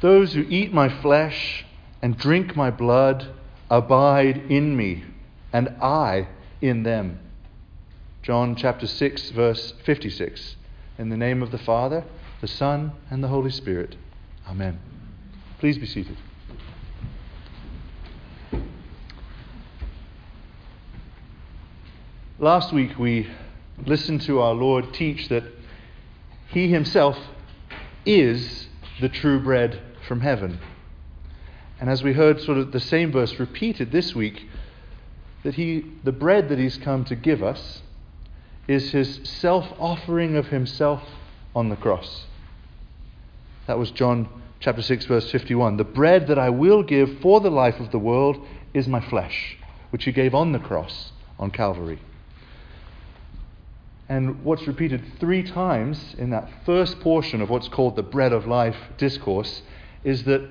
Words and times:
Those 0.00 0.34
who 0.34 0.44
eat 0.48 0.72
my 0.72 0.88
flesh 0.88 1.64
and 2.02 2.16
drink 2.16 2.54
my 2.54 2.70
blood 2.70 3.26
abide 3.70 4.36
in 4.50 4.76
me, 4.76 5.04
and 5.52 5.68
I 5.80 6.28
in 6.60 6.82
them. 6.82 7.18
John 8.22 8.56
chapter 8.56 8.86
6, 8.86 9.30
verse 9.30 9.72
56. 9.84 10.56
In 10.98 11.08
the 11.08 11.16
name 11.16 11.42
of 11.42 11.50
the 11.50 11.58
Father, 11.58 12.04
the 12.40 12.48
Son, 12.48 12.92
and 13.10 13.24
the 13.24 13.28
Holy 13.28 13.50
Spirit. 13.50 13.96
Amen. 14.48 14.78
Please 15.58 15.78
be 15.78 15.86
seated. 15.86 16.16
Last 22.38 22.72
week 22.72 22.98
we 22.98 23.30
listened 23.86 24.20
to 24.22 24.40
our 24.40 24.52
Lord 24.52 24.92
teach 24.92 25.30
that 25.30 25.44
He 26.48 26.68
Himself 26.68 27.16
is 28.04 28.68
the 29.00 29.08
true 29.08 29.40
bread 29.40 29.80
from 30.06 30.20
heaven. 30.20 30.58
And 31.80 31.90
as 31.90 32.02
we 32.02 32.12
heard 32.12 32.40
sort 32.40 32.58
of 32.58 32.72
the 32.72 32.80
same 32.80 33.12
verse 33.12 33.38
repeated 33.38 33.92
this 33.92 34.14
week, 34.14 34.48
that 35.42 35.54
he, 35.54 35.84
the 36.04 36.12
bread 36.12 36.48
that 36.48 36.58
he's 36.58 36.76
come 36.76 37.04
to 37.04 37.14
give 37.14 37.42
us 37.42 37.82
is 38.66 38.90
his 38.90 39.20
self 39.24 39.66
offering 39.78 40.36
of 40.36 40.46
himself 40.48 41.02
on 41.54 41.68
the 41.68 41.76
cross. 41.76 42.26
That 43.66 43.78
was 43.78 43.90
John 43.90 44.28
chapter 44.60 44.82
6, 44.82 45.04
verse 45.06 45.30
51. 45.30 45.76
The 45.76 45.84
bread 45.84 46.28
that 46.28 46.38
I 46.38 46.50
will 46.50 46.82
give 46.82 47.20
for 47.20 47.40
the 47.40 47.50
life 47.50 47.78
of 47.78 47.90
the 47.90 47.98
world 47.98 48.38
is 48.74 48.88
my 48.88 49.00
flesh, 49.00 49.56
which 49.90 50.04
he 50.04 50.12
gave 50.12 50.34
on 50.34 50.52
the 50.52 50.58
cross 50.58 51.12
on 51.38 51.50
Calvary. 51.50 52.00
And 54.08 54.44
what's 54.44 54.66
repeated 54.66 55.02
three 55.18 55.42
times 55.42 56.14
in 56.16 56.30
that 56.30 56.48
first 56.64 57.00
portion 57.00 57.40
of 57.42 57.50
what's 57.50 57.68
called 57.68 57.96
the 57.96 58.02
bread 58.02 58.32
of 58.32 58.46
life 58.46 58.76
discourse 58.98 59.62
is 60.06 60.22
that 60.22 60.48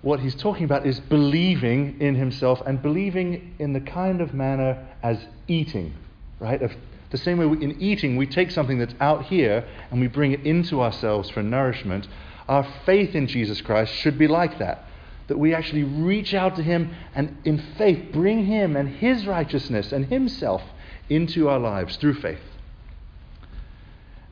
what 0.00 0.20
he's 0.20 0.36
talking 0.36 0.64
about 0.64 0.86
is 0.86 1.00
believing 1.00 2.00
in 2.00 2.14
himself 2.14 2.62
and 2.64 2.80
believing 2.80 3.56
in 3.58 3.72
the 3.72 3.80
kind 3.80 4.20
of 4.20 4.32
manner 4.32 4.86
as 5.02 5.18
eating, 5.48 5.92
right? 6.38 6.62
Of 6.62 6.72
the 7.10 7.18
same 7.18 7.38
way 7.38 7.46
in 7.46 7.80
eating, 7.80 8.16
we 8.16 8.26
take 8.26 8.52
something 8.52 8.78
that's 8.78 8.94
out 9.00 9.24
here 9.24 9.66
and 9.90 10.00
we 10.00 10.06
bring 10.06 10.30
it 10.30 10.46
into 10.46 10.82
ourselves 10.82 11.30
for 11.30 11.42
nourishment. 11.42 12.06
Our 12.48 12.64
faith 12.86 13.16
in 13.16 13.26
Jesus 13.26 13.60
Christ 13.60 13.92
should 13.92 14.18
be 14.18 14.28
like 14.28 14.58
that. 14.60 14.84
That 15.26 15.38
we 15.38 15.52
actually 15.52 15.82
reach 15.82 16.32
out 16.32 16.54
to 16.56 16.62
him 16.62 16.94
and 17.14 17.36
in 17.44 17.58
faith 17.76 18.12
bring 18.12 18.46
him 18.46 18.76
and 18.76 18.88
his 18.88 19.26
righteousness 19.26 19.90
and 19.90 20.06
himself 20.06 20.62
into 21.08 21.48
our 21.48 21.58
lives 21.58 21.96
through 21.96 22.14
faith. 22.20 22.42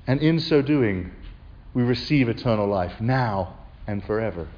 And 0.07 0.21
in 0.21 0.39
so 0.39 0.63
doing, 0.63 1.11
we 1.75 1.83
receive 1.83 2.29
eternal 2.29 2.69
life 2.69 3.01
now 3.01 3.57
and 3.87 4.05
forever. 4.05 4.49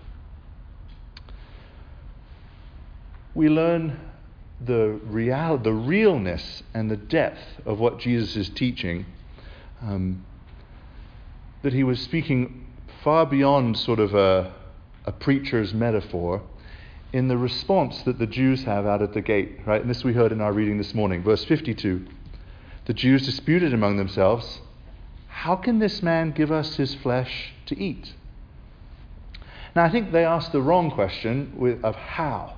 We 3.35 3.49
learn 3.49 3.99
the 4.61 5.01
real, 5.05 5.59
the 5.59 5.73
realness 5.73 6.63
and 6.73 6.91
the 6.91 6.97
depth 6.97 7.41
of 7.67 7.81
what 7.81 7.99
Jesus 7.99 8.37
is 8.37 8.49
teaching. 8.49 9.07
Um, 9.83 10.25
that 11.65 11.73
he 11.73 11.83
was 11.83 11.99
speaking 11.99 12.67
far 13.03 13.25
beyond 13.27 13.79
sort 13.79 13.99
of 13.99 14.15
a, 14.15 14.53
a 15.07 15.13
preacher's 15.13 15.73
metaphor 15.73 16.43
in 17.13 17.29
the 17.29 17.39
response 17.39 18.03
that 18.03 18.19
the 18.19 18.27
Jews 18.27 18.65
have 18.65 18.87
out 18.87 19.01
at 19.01 19.15
the 19.15 19.23
gate, 19.23 19.61
right? 19.65 19.81
And 19.81 19.89
this 19.89 20.05
we 20.05 20.13
heard 20.13 20.31
in 20.31 20.41
our 20.41 20.53
reading 20.53 20.79
this 20.79 20.95
morning, 20.95 21.23
verse 21.23 21.45
52. 21.45 22.07
The 22.85 22.93
Jews 22.93 23.25
disputed 23.25 23.73
among 23.73 23.97
themselves, 23.97 24.61
How 25.29 25.57
can 25.57 25.79
this 25.79 26.03
man 26.03 26.33
give 26.33 26.53
us 26.53 26.77
his 26.77 26.95
flesh 26.95 27.55
to 27.67 27.79
eat? 27.81 28.13
Now, 29.75 29.85
I 29.85 29.91
think 29.91 30.13
they 30.13 30.25
asked 30.25 30.53
the 30.53 30.63
wrong 30.63 30.91
question 30.91 31.53
with, 31.57 31.85
of 31.85 31.97
how. 31.97 32.55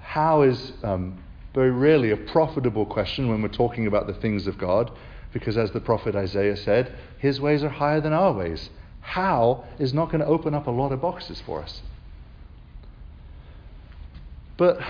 How 0.00 0.42
is 0.42 0.72
um, 0.84 1.18
very 1.54 1.70
rarely 1.70 2.10
a 2.10 2.16
profitable 2.16 2.86
question 2.86 3.28
when 3.28 3.42
we're 3.42 3.48
talking 3.48 3.86
about 3.86 4.06
the 4.06 4.14
things 4.14 4.46
of 4.46 4.56
God, 4.56 4.92
because 5.32 5.56
as 5.56 5.72
the 5.72 5.80
prophet 5.80 6.14
Isaiah 6.14 6.56
said, 6.56 6.94
his 7.18 7.40
ways 7.40 7.64
are 7.64 7.68
higher 7.68 8.00
than 8.00 8.12
our 8.12 8.32
ways. 8.32 8.70
How 9.00 9.64
is 9.78 9.92
not 9.92 10.06
going 10.06 10.20
to 10.20 10.26
open 10.26 10.54
up 10.54 10.66
a 10.66 10.70
lot 10.70 10.92
of 10.92 11.00
boxes 11.00 11.40
for 11.40 11.62
us. 11.62 11.82
But 14.56 14.80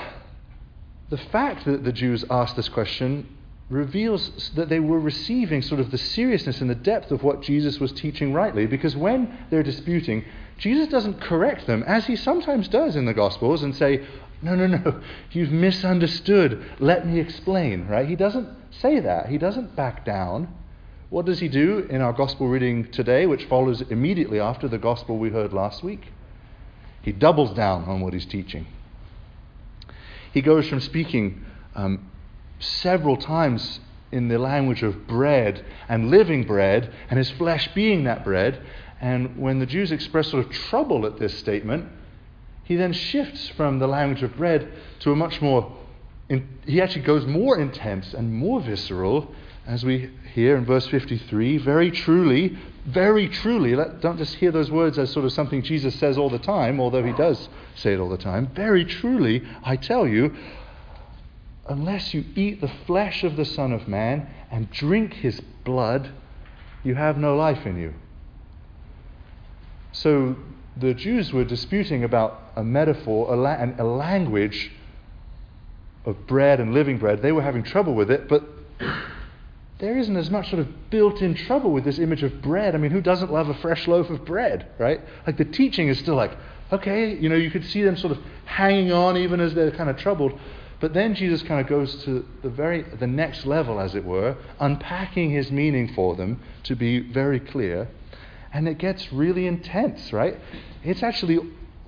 the 1.09 1.19
fact 1.19 1.65
that 1.65 1.85
the 1.85 1.93
Jews 1.93 2.25
asked 2.31 2.57
this 2.57 2.69
question 2.69 3.29
reveals 3.69 4.51
that 4.55 4.69
they 4.69 4.79
were 4.79 5.01
receiving 5.01 5.61
sort 5.61 5.81
of 5.81 5.91
the 5.91 5.99
seriousness 5.99 6.61
and 6.61 6.71
the 6.71 6.75
depth 6.75 7.11
of 7.11 7.23
what 7.23 7.43
Jesus 7.43 7.81
was 7.81 7.93
teaching 7.93 8.33
rightly. 8.33 8.67
Because 8.67 8.95
when 8.95 9.37
they're 9.51 9.65
disputing, 9.65 10.25
Jesus 10.59 10.89
doesn't 10.89 11.21
correct 11.21 11.67
them, 11.67 11.83
as 11.83 12.07
he 12.07 12.17
sometimes 12.17 12.69
does 12.69 12.97
in 12.97 13.05
the 13.05 13.15
Gospels, 13.15 13.63
and 13.63 13.75
say, 13.77 14.07
No, 14.41 14.55
no, 14.55 14.67
no, 14.67 15.01
you've 15.31 15.51
misunderstood. 15.51 16.65
Let 16.79 17.07
me 17.07 17.21
explain, 17.21 17.87
right? 17.87 18.09
He 18.09 18.17
doesn't 18.17 18.49
say 18.71 19.01
that. 19.01 19.29
He 19.29 19.39
doesn't 19.39 19.77
back 19.77 20.05
down. 20.05 20.49
What 21.11 21.27
does 21.27 21.39
he 21.39 21.49
do 21.49 21.87
in 21.91 22.01
our 22.01 22.13
Gospel 22.13 22.49
reading 22.49 22.91
today, 22.91 23.27
which 23.27 23.45
follows 23.45 23.83
immediately 23.83 24.41
after 24.41 24.67
the 24.67 24.79
Gospel 24.79 25.19
we 25.19 25.31
heard 25.31 25.53
last 25.53 25.83
week? 25.83 26.13
He 27.03 27.13
doubles 27.13 27.55
down 27.55 27.85
on 27.85 28.01
what 28.01 28.13
he's 28.13 28.27
teaching. 28.27 28.67
He 30.33 30.43
goes 30.43 30.69
from 30.69 30.81
speaking 30.81 31.45
um, 31.75 32.11
several 32.59 33.17
times 33.17 33.81
in 34.11 34.29
the 34.29 34.39
language 34.39 34.83
of 34.83 35.07
bread 35.07 35.65
and 35.89 36.11
living 36.11 36.45
bread, 36.45 36.93
and 37.09 37.19
his 37.19 37.31
flesh 37.31 37.69
being 37.75 38.05
that 38.05 38.25
bread. 38.25 38.61
And 39.01 39.37
when 39.39 39.59
the 39.59 39.67
Jews 39.67 39.93
express 39.93 40.29
sort 40.29 40.47
of 40.47 40.53
trouble 40.53 41.07
at 41.07 41.19
this 41.19 41.37
statement, 41.39 41.89
he 42.65 42.77
then 42.77 42.93
shifts 42.93 43.49
from 43.51 43.79
the 43.79 43.87
language 43.87 44.23
of 44.23 44.37
bread 44.37 44.69
to 45.01 45.13
a 45.13 45.17
much 45.17 45.41
more, 45.41 45.73
in, 46.29 46.49
he 46.65 46.81
actually 46.81 47.03
goes 47.03 47.27
more 47.27 47.59
intense 47.59 48.15
and 48.15 48.33
more 48.35 48.61
visceral, 48.61 49.33
as 49.67 49.85
we 49.85 50.11
hear 50.35 50.57
in 50.57 50.65
verse 50.65 50.87
53. 50.87 51.59
Very 51.59 51.91
truly, 51.91 52.59
very 52.87 53.29
truly, 53.29 53.75
let, 53.77 54.01
don't 54.01 54.17
just 54.17 54.35
hear 54.37 54.51
those 54.51 54.71
words 54.71 54.99
as 54.99 55.11
sort 55.11 55.25
of 55.25 55.33
something 55.33 55.63
Jesus 55.63 55.95
says 55.97 56.17
all 56.17 56.31
the 56.31 56.39
time, 56.39 56.81
although 56.81 57.05
he 57.05 57.13
does 57.13 57.49
say 57.75 57.93
it 57.93 58.01
all 58.01 58.09
the 58.09 58.17
time. 58.17 58.49
Very 58.55 58.85
truly, 58.85 59.43
I 59.63 59.77
tell 59.77 60.07
you, 60.07 60.35
unless 61.69 62.15
you 62.15 62.25
eat 62.35 62.61
the 62.61 62.71
flesh 62.87 63.25
of 63.25 63.37
the 63.37 63.45
Son 63.45 63.73
of 63.73 63.87
Man 63.87 64.29
and 64.51 64.71
drink 64.71 65.15
his 65.15 65.41
blood, 65.65 66.11
you 66.83 66.95
have 66.95 67.19
no 67.19 67.37
life 67.37 67.67
in 67.67 67.77
you. 67.77 67.95
So 70.03 70.37
the 70.77 70.93
Jews 70.93 71.33
were 71.33 71.45
disputing 71.45 72.05
about 72.05 72.39
a 72.55 72.63
metaphor, 72.63 73.33
a, 73.33 73.37
la- 73.37 73.65
a 73.79 73.85
language 73.85 74.71
of 76.05 76.27
bread 76.27 76.61
and 76.61 76.75
living 76.75 76.99
bread. 76.99 77.23
They 77.23 77.33
were 77.33 77.43
having 77.43 77.63
trouble 77.63 77.95
with 77.95 78.11
it, 78.11 78.29
but 78.29 78.45
there 79.79 79.97
isn't 79.97 80.17
as 80.17 80.31
much 80.31 80.51
sort 80.51 80.61
of 80.61 80.91
built 80.91 81.23
in 81.23 81.35
trouble 81.35 81.73
with 81.73 81.85
this 81.85 81.99
image 81.99 82.23
of 82.23 82.43
bread. 82.43 82.75
I 82.75 82.79
mean, 82.79 82.91
who 82.91 83.01
doesn't 83.01 83.33
love 83.33 83.49
a 83.49 83.55
fresh 83.55 83.89
loaf 83.89 84.11
of 84.11 84.27
bread, 84.27 84.67
right? 84.79 85.01
Like 85.27 85.39
the 85.39 85.47
teaching 85.47 85.89
is 85.89 85.99
still 85.99 86.15
like, 86.15 86.37
okay, 86.71 87.17
you 87.17 87.31
know, 87.31 87.35
you 87.35 87.51
could 87.51 87.65
see 87.65 87.83
them 87.83 87.97
sort 87.97 88.13
of 88.13 88.23
hanging 88.45 88.93
on 88.93 89.17
even 89.17 89.41
as 89.41 89.55
they're 89.55 89.71
kind 89.71 89.89
of 89.89 89.97
troubled. 89.97 90.39
But 90.79 90.93
then 90.93 91.15
Jesus 91.15 91.43
kind 91.43 91.59
of 91.59 91.69
goes 91.69 92.05
to 92.05 92.27
the 92.43 92.51
very 92.51 92.83
the 92.83 93.07
next 93.07 93.47
level, 93.47 93.81
as 93.81 93.95
it 93.95 94.05
were, 94.05 94.37
unpacking 94.61 95.31
his 95.31 95.51
meaning 95.51 95.95
for 95.95 96.15
them 96.17 96.43
to 96.65 96.77
be 96.77 97.01
very 97.01 97.41
clear. 97.41 97.89
And 98.53 98.69
it 98.69 98.79
gets 98.79 99.13
really 99.13 99.47
intense, 99.47 100.13
right? 100.13 100.39
It's 100.83 101.03
actually, 101.03 101.39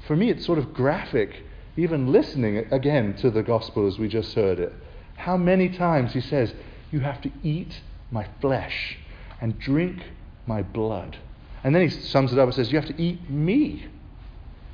for 0.07 0.17
me, 0.17 0.31
it's 0.31 0.45
sort 0.45 0.59
of 0.59 0.75
graphic, 0.75 1.45
even 1.77 2.13
listening 2.13 2.59
again 2.73 3.15
to 3.17 3.31
the 3.31 3.43
gospel 3.43 3.87
as 3.87 3.99
we 3.99 4.09
just 4.09 4.35
heard 4.35 4.59
it. 4.59 4.73
How 5.17 5.37
many 5.37 5.69
times 5.69 6.13
he 6.13 6.21
says, 6.21 6.53
You 6.91 7.01
have 7.01 7.21
to 7.23 7.31
eat 7.43 7.81
my 8.11 8.27
flesh 8.41 8.99
and 9.41 9.59
drink 9.59 10.03
my 10.47 10.63
blood. 10.63 11.17
And 11.65 11.75
then 11.75 11.83
he 11.83 11.89
sums 11.89 12.33
it 12.33 12.39
up 12.39 12.47
and 12.47 12.55
says, 12.55 12.73
You 12.73 12.79
have 12.79 12.89
to 12.89 13.03
eat 13.03 13.29
me 13.31 13.87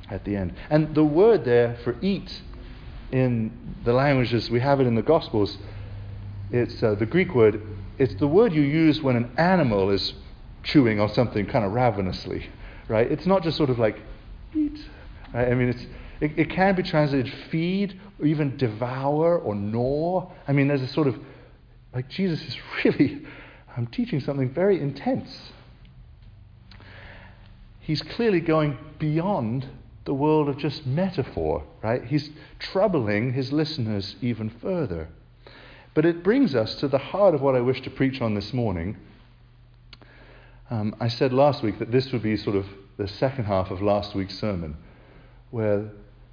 at 0.09 0.23
the 0.23 0.35
end. 0.35 0.53
And 0.69 0.93
the 0.95 1.03
word 1.03 1.45
there 1.45 1.77
for 1.83 1.95
eat 2.01 2.41
in 3.11 3.75
the 3.83 3.93
languages, 3.93 4.49
we 4.49 4.59
have 4.59 4.79
it 4.79 4.87
in 4.87 4.95
the 4.95 5.01
Gospels, 5.01 5.57
it's 6.51 6.81
uh, 6.83 6.95
the 6.95 7.05
Greek 7.05 7.33
word, 7.33 7.61
it's 7.97 8.15
the 8.15 8.27
word 8.27 8.53
you 8.53 8.61
use 8.61 9.01
when 9.01 9.15
an 9.15 9.31
animal 9.37 9.89
is 9.89 10.13
chewing 10.65 10.99
on 10.99 11.07
something 11.13 11.45
kind 11.45 11.63
of 11.63 11.71
ravenously, 11.71 12.49
right? 12.89 13.09
It's 13.09 13.25
not 13.25 13.41
just 13.41 13.55
sort 13.55 13.69
of 13.69 13.79
like 13.79 13.97
eat. 14.53 14.77
Right? 15.33 15.47
I 15.47 15.55
mean, 15.55 15.69
it's, 15.69 15.85
it, 16.19 16.37
it 16.37 16.49
can 16.49 16.75
be 16.75 16.83
translated 16.83 17.33
feed 17.49 17.99
or 18.19 18.25
even 18.25 18.57
devour 18.57 19.37
or 19.37 19.55
gnaw. 19.55 20.29
I 20.47 20.51
mean, 20.51 20.67
there's 20.67 20.81
a 20.81 20.87
sort 20.87 21.07
of, 21.07 21.17
like, 21.93 22.09
Jesus 22.09 22.41
is 22.41 22.57
really 22.83 23.25
I'm 23.75 23.87
teaching 23.87 24.19
something 24.21 24.49
very 24.49 24.79
intense. 24.79 25.51
He's 27.81 28.01
clearly 28.01 28.39
going 28.39 28.77
beyond 28.99 29.67
the 30.05 30.13
world 30.13 30.47
of 30.47 30.57
just 30.57 30.85
metaphor, 30.85 31.63
right? 31.83 32.03
He's 32.05 32.29
troubling 32.59 33.33
his 33.33 33.51
listeners 33.51 34.15
even 34.21 34.49
further. 34.49 35.09
But 35.93 36.05
it 36.05 36.23
brings 36.23 36.55
us 36.55 36.75
to 36.75 36.87
the 36.87 36.97
heart 36.97 37.35
of 37.35 37.41
what 37.41 37.55
I 37.55 37.61
wish 37.61 37.81
to 37.81 37.89
preach 37.89 38.21
on 38.21 38.33
this 38.33 38.53
morning. 38.53 38.97
Um, 40.69 40.95
I 40.99 41.07
said 41.07 41.31
last 41.31 41.61
week 41.61 41.79
that 41.79 41.91
this 41.91 42.11
would 42.11 42.23
be 42.23 42.37
sort 42.37 42.55
of 42.55 42.65
the 42.97 43.07
second 43.07 43.45
half 43.45 43.71
of 43.71 43.81
last 43.81 44.15
week's 44.15 44.37
sermon, 44.39 44.77
where 45.51 45.89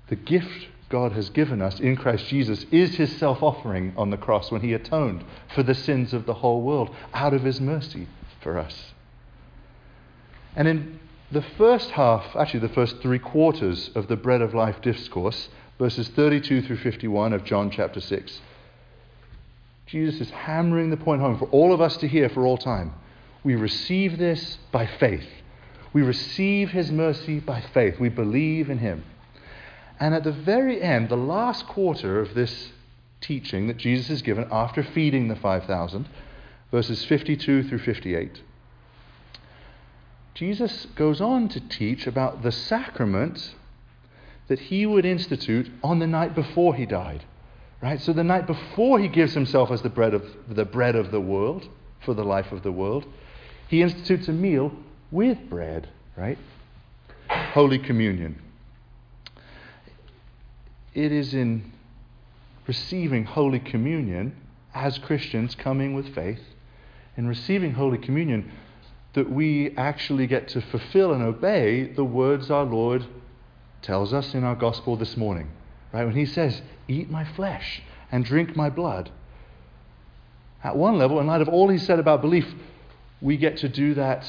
the 0.08 0.16
gift 0.16 0.68
God 0.88 1.12
has 1.12 1.30
given 1.30 1.62
us 1.62 1.80
in 1.80 1.96
Christ 1.96 2.26
Jesus 2.26 2.66
is 2.70 2.96
his 2.96 3.16
self 3.16 3.42
offering 3.42 3.94
on 3.96 4.10
the 4.10 4.16
cross 4.16 4.50
when 4.50 4.60
he 4.60 4.74
atoned 4.74 5.24
for 5.54 5.62
the 5.62 5.74
sins 5.74 6.12
of 6.12 6.26
the 6.26 6.34
whole 6.34 6.62
world 6.62 6.94
out 7.14 7.34
of 7.34 7.42
his 7.42 7.60
mercy 7.60 8.06
for 8.42 8.58
us. 8.58 8.92
And 10.54 10.68
in 10.68 11.00
the 11.30 11.42
first 11.42 11.90
half, 11.90 12.36
actually, 12.36 12.60
the 12.60 12.68
first 12.68 13.00
three 13.00 13.18
quarters 13.18 13.90
of 13.94 14.08
the 14.08 14.16
Bread 14.16 14.42
of 14.42 14.54
Life 14.54 14.82
discourse, 14.82 15.48
verses 15.78 16.08
32 16.08 16.62
through 16.62 16.76
51 16.76 17.32
of 17.32 17.44
John 17.44 17.70
chapter 17.70 18.00
6, 18.00 18.40
Jesus 19.86 20.20
is 20.20 20.30
hammering 20.30 20.90
the 20.90 20.96
point 20.98 21.22
home 21.22 21.38
for 21.38 21.46
all 21.46 21.72
of 21.72 21.80
us 21.80 21.96
to 21.98 22.08
hear 22.08 22.28
for 22.28 22.46
all 22.46 22.58
time. 22.58 22.92
We 23.44 23.54
receive 23.54 24.18
this 24.18 24.58
by 24.70 24.86
faith. 24.86 25.26
We 25.92 26.02
receive 26.02 26.70
his 26.70 26.90
mercy 26.90 27.40
by 27.40 27.60
faith. 27.60 27.98
We 27.98 28.08
believe 28.08 28.70
in 28.70 28.78
him. 28.78 29.04
And 30.00 30.14
at 30.14 30.24
the 30.24 30.32
very 30.32 30.80
end, 30.80 31.08
the 31.08 31.16
last 31.16 31.66
quarter 31.66 32.20
of 32.20 32.34
this 32.34 32.72
teaching 33.20 33.68
that 33.68 33.76
Jesus 33.76 34.08
has 34.08 34.22
given 34.22 34.48
after 34.50 34.82
feeding 34.82 35.28
the 35.28 35.36
5,000, 35.36 36.08
verses 36.70 37.04
52 37.04 37.68
through 37.68 37.78
58, 37.78 38.42
Jesus 40.34 40.86
goes 40.96 41.20
on 41.20 41.48
to 41.50 41.60
teach 41.60 42.06
about 42.06 42.42
the 42.42 42.52
sacrament 42.52 43.54
that 44.48 44.58
he 44.58 44.86
would 44.86 45.04
institute 45.04 45.70
on 45.82 45.98
the 45.98 46.06
night 46.06 46.34
before 46.34 46.74
he 46.74 46.86
died. 46.86 47.24
Right? 47.82 48.00
So 48.00 48.12
the 48.12 48.24
night 48.24 48.46
before 48.46 48.98
he 48.98 49.08
gives 49.08 49.34
himself 49.34 49.70
as 49.70 49.82
the 49.82 49.90
bread 49.90 50.14
of 50.14 50.24
the 50.48 50.64
bread 50.64 50.94
of 50.94 51.10
the 51.10 51.20
world 51.20 51.68
for 52.00 52.14
the 52.14 52.24
life 52.24 52.52
of 52.52 52.62
the 52.62 52.72
world, 52.72 53.06
he 53.72 53.82
institutes 53.82 54.28
a 54.28 54.32
meal 54.32 54.70
with 55.10 55.38
bread, 55.50 55.88
right? 56.16 56.38
Holy 57.28 57.78
communion 57.78 58.40
it 60.94 61.12
is 61.12 61.34
in 61.34 61.72
receiving 62.66 63.24
Holy 63.24 63.58
Communion 63.58 64.36
as 64.74 64.98
Christians 64.98 65.54
coming 65.54 65.94
with 65.94 66.14
faith, 66.14 66.40
in 67.16 67.26
receiving 67.26 67.72
Holy 67.72 67.98
Communion, 67.98 68.50
that 69.14 69.30
we 69.30 69.76
actually 69.76 70.26
get 70.26 70.48
to 70.48 70.60
fulfill 70.60 71.12
and 71.12 71.22
obey 71.22 71.84
the 71.84 72.04
words 72.04 72.50
our 72.50 72.64
Lord 72.64 73.04
tells 73.82 74.12
us 74.12 74.34
in 74.34 74.44
our 74.44 74.54
gospel 74.54 74.96
this 74.96 75.16
morning. 75.16 75.50
Right? 75.92 76.04
When 76.04 76.16
he 76.16 76.24
says, 76.24 76.62
Eat 76.88 77.10
my 77.10 77.24
flesh 77.24 77.82
and 78.10 78.24
drink 78.24 78.56
my 78.56 78.70
blood. 78.70 79.10
At 80.64 80.76
one 80.76 80.96
level, 80.96 81.20
in 81.20 81.26
light 81.26 81.42
of 81.42 81.48
all 81.48 81.68
he 81.68 81.78
said 81.78 81.98
about 81.98 82.22
belief, 82.22 82.46
we 83.22 83.38
get 83.38 83.56
to 83.58 83.68
do 83.68 83.94
that 83.94 84.26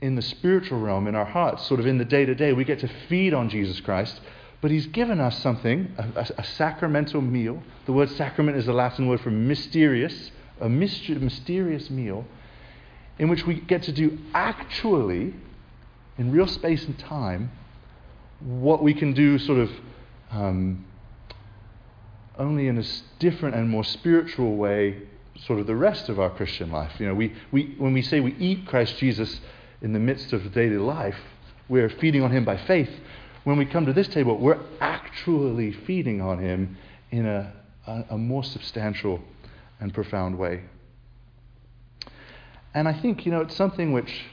in 0.00 0.16
the 0.16 0.22
spiritual 0.22 0.80
realm, 0.80 1.06
in 1.06 1.14
our 1.14 1.24
hearts, 1.24 1.64
sort 1.68 1.78
of 1.78 1.86
in 1.86 1.98
the 1.98 2.04
day 2.04 2.24
to 2.24 2.34
day. 2.34 2.52
We 2.52 2.64
get 2.64 2.80
to 2.80 2.88
feed 3.08 3.32
on 3.32 3.48
Jesus 3.48 3.78
Christ 3.80 4.20
but 4.62 4.70
he's 4.70 4.86
given 4.86 5.20
us 5.20 5.42
something, 5.42 5.92
a, 5.98 6.26
a, 6.38 6.44
sacramental 6.44 7.20
meal. 7.20 7.60
The 7.86 7.92
word 7.92 8.08
sacrament 8.10 8.56
is 8.56 8.68
a 8.68 8.72
Latin 8.72 9.08
word 9.08 9.20
for 9.20 9.30
mysterious, 9.32 10.30
a 10.60 10.68
myster- 10.68 11.20
mysterious 11.20 11.90
meal, 11.90 12.24
in 13.18 13.28
which 13.28 13.44
we 13.44 13.56
get 13.56 13.82
to 13.82 13.92
do 13.92 14.18
actually, 14.32 15.34
in 16.16 16.30
real 16.30 16.46
space 16.46 16.84
and 16.84 16.96
time, 16.96 17.50
what 18.38 18.84
we 18.84 18.94
can 18.94 19.12
do 19.12 19.36
sort 19.36 19.58
of 19.58 19.70
um, 20.30 20.84
only 22.38 22.68
in 22.68 22.78
a 22.78 22.84
different 23.18 23.56
and 23.56 23.68
more 23.68 23.84
spiritual 23.84 24.54
way, 24.54 25.02
sort 25.46 25.58
of 25.58 25.66
the 25.66 25.76
rest 25.76 26.08
of 26.08 26.20
our 26.20 26.30
Christian 26.30 26.70
life. 26.70 26.92
You 26.98 27.06
know, 27.06 27.14
we, 27.14 27.34
we, 27.50 27.74
when 27.78 27.92
we 27.92 28.02
say 28.02 28.20
we 28.20 28.34
eat 28.36 28.66
Christ 28.66 28.96
Jesus 28.98 29.40
in 29.80 29.92
the 29.92 29.98
midst 29.98 30.32
of 30.32 30.52
daily 30.52 30.78
life, 30.78 31.18
we're 31.68 31.88
feeding 31.88 32.22
on 32.22 32.30
him 32.30 32.44
by 32.44 32.56
faith 32.56 32.90
when 33.44 33.58
we 33.58 33.64
come 33.64 33.86
to 33.86 33.92
this 33.92 34.08
table, 34.08 34.38
we're 34.38 34.60
actually 34.80 35.72
feeding 35.72 36.20
on 36.20 36.38
him 36.38 36.76
in 37.10 37.26
a, 37.26 37.52
a, 37.86 38.04
a 38.10 38.18
more 38.18 38.44
substantial 38.44 39.20
and 39.80 39.92
profound 39.92 40.38
way. 40.38 40.62
And 42.74 42.88
I 42.88 42.92
think, 42.92 43.26
you 43.26 43.32
know, 43.32 43.40
it's 43.40 43.56
something 43.56 43.92
which 43.92 44.24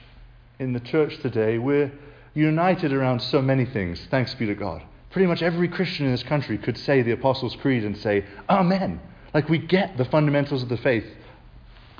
in 0.60 0.74
the 0.74 0.80
church 0.80 1.18
today, 1.20 1.58
we're 1.58 1.92
united 2.34 2.94
around 2.94 3.22
so 3.22 3.42
many 3.42 3.66
things, 3.66 4.00
thanks 4.12 4.34
be 4.36 4.46
to 4.46 4.56
God. 4.56 4.84
Pretty 5.10 5.28
much 5.28 5.42
every 5.42 5.68
Christian 5.68 6.06
in 6.06 6.12
this 6.12 6.24
country 6.24 6.58
could 6.58 6.78
say 6.78 7.02
the 7.02 7.12
Apostles' 7.12 7.56
Creed 7.56 7.84
and 7.84 7.98
say, 7.98 8.26
Amen. 8.48 9.02
Like 9.34 9.50
we 9.50 9.58
get 9.58 9.98
the 9.98 10.06
fundamentals 10.06 10.64
of 10.64 10.70
the 10.70 10.78
faith 10.78 11.06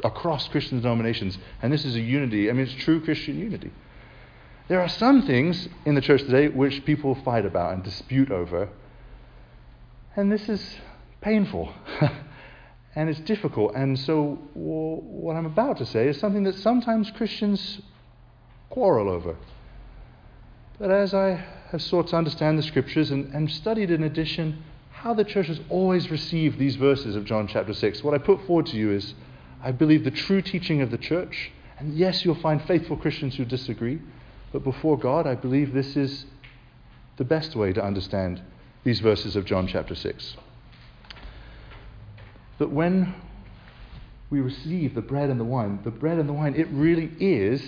across 0.04 0.48
Christian 0.48 0.82
denominations. 0.82 1.38
And 1.62 1.72
this 1.72 1.86
is 1.86 1.96
a 1.96 2.00
unity. 2.00 2.50
I 2.50 2.54
mean, 2.54 2.66
it's 2.66 2.84
true 2.84 3.02
Christian 3.02 3.38
unity. 3.38 3.72
There 4.68 4.82
are 4.82 4.90
some 4.90 5.24
things 5.26 5.68
in 5.86 5.96
the 5.96 6.02
church 6.02 6.22
today 6.22 6.48
which 6.48 6.86
people 6.86 7.16
fight 7.16 7.46
about 7.46 7.74
and 7.74 7.84
dispute 7.84 8.32
over. 8.32 8.70
And 10.16 10.32
this 10.32 10.48
is 10.48 10.78
painful. 11.22 11.74
and 12.96 13.10
it's 13.10 13.20
difficult. 13.22 13.76
And 13.76 13.98
so, 14.00 14.40
what 14.54 15.36
I'm 15.36 15.46
about 15.46 15.78
to 15.78 15.86
say 15.86 16.08
is 16.08 16.20
something 16.20 16.44
that 16.44 16.56
sometimes 16.56 17.12
Christians 17.12 17.82
quarrel 18.70 19.10
over. 19.10 19.36
But 20.78 20.92
as 20.92 21.14
I 21.14 21.44
have 21.72 21.82
sought 21.82 22.08
to 22.10 22.16
understand 22.16 22.58
the 22.58 22.64
scriptures 22.64 23.12
and, 23.12 23.34
and 23.34 23.52
studied 23.52 23.92
in 23.92 24.04
addition 24.04 24.64
how 25.00 25.14
the 25.14 25.24
church 25.24 25.48
has 25.48 25.62
always 25.70 26.12
received 26.12 26.60
these 26.60 26.76
verses 26.76 27.16
of 27.16 27.24
John 27.24 27.48
chapter 27.48 27.74
6, 27.74 28.04
what 28.04 28.14
I 28.14 28.18
put 28.18 28.46
forward 28.46 28.66
to 28.66 28.76
you 28.76 28.92
is 28.92 29.14
I 29.64 29.72
believe 29.72 30.04
the 30.04 30.12
true 30.12 30.42
teaching 30.42 30.82
of 30.82 30.92
the 30.92 30.98
church. 30.98 31.52
And 31.78 31.98
yes, 31.98 32.26
you'll 32.26 32.36
find 32.36 32.62
faithful 32.64 32.98
Christians 32.98 33.38
who 33.38 33.46
disagree. 33.46 34.02
But 34.52 34.66
before 34.66 34.98
God, 34.98 35.26
I 35.26 35.36
believe 35.36 35.74
this 35.74 35.96
is 35.96 36.26
the 37.16 37.24
best 37.24 37.56
way 37.56 37.72
to 37.72 37.82
understand 37.82 38.42
these 38.84 39.00
verses 39.00 39.38
of 39.38 39.46
John 39.46 39.68
chapter 39.68 39.96
6. 39.96 40.36
That 42.58 42.70
when 42.70 43.16
we 44.30 44.42
receive 44.42 44.96
the 44.96 45.02
bread 45.02 45.30
and 45.30 45.40
the 45.40 45.46
wine, 45.46 45.80
the 45.86 45.92
bread 45.92 46.18
and 46.20 46.28
the 46.28 46.34
wine, 46.34 46.56
it 46.56 46.68
really 46.72 47.10
is 47.22 47.62